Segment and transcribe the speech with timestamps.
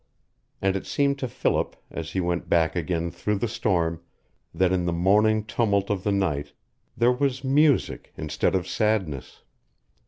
[0.63, 4.01] And it seemed to Philip, as he went back again through the storm,
[4.51, 6.53] that in the moaning tumult of the night
[6.97, 9.43] there was music instead of sadness.